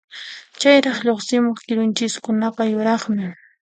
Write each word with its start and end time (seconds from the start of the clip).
Chayraq 0.61 0.97
lluqsimuq 1.05 1.59
kirunchiskunaqa 1.65 2.63
yuraqmi. 2.71 3.27